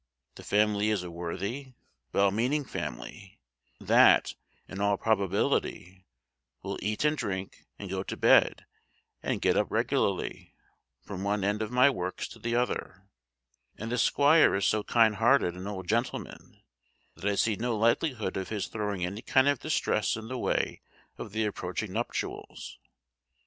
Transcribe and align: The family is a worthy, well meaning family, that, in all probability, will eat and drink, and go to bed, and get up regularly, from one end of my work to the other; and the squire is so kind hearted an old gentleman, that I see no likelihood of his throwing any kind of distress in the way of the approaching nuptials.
The 0.33 0.41
family 0.41 0.89
is 0.89 1.03
a 1.03 1.11
worthy, 1.11 1.75
well 2.11 2.31
meaning 2.31 2.65
family, 2.65 3.39
that, 3.79 4.33
in 4.67 4.81
all 4.81 4.97
probability, 4.97 6.07
will 6.63 6.79
eat 6.81 7.05
and 7.05 7.15
drink, 7.15 7.65
and 7.77 7.87
go 7.87 8.01
to 8.01 8.17
bed, 8.17 8.65
and 9.21 9.43
get 9.43 9.55
up 9.55 9.67
regularly, 9.69 10.55
from 11.03 11.23
one 11.23 11.43
end 11.43 11.61
of 11.61 11.69
my 11.71 11.91
work 11.91 12.17
to 12.31 12.39
the 12.39 12.55
other; 12.55 13.09
and 13.77 13.91
the 13.91 13.99
squire 13.99 14.55
is 14.55 14.65
so 14.65 14.81
kind 14.81 15.17
hearted 15.17 15.53
an 15.55 15.67
old 15.67 15.87
gentleman, 15.87 16.63
that 17.13 17.25
I 17.29 17.35
see 17.35 17.55
no 17.55 17.77
likelihood 17.77 18.37
of 18.37 18.49
his 18.49 18.69
throwing 18.69 19.05
any 19.05 19.21
kind 19.21 19.47
of 19.47 19.59
distress 19.59 20.15
in 20.17 20.29
the 20.29 20.37
way 20.39 20.81
of 21.19 21.31
the 21.31 21.45
approaching 21.45 21.93
nuptials. 21.93 22.79